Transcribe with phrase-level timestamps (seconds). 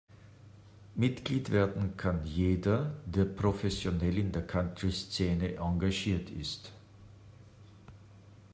[0.95, 6.71] Mitglied werden kann jeder, der professionell in der Country-Szene engagiert ist.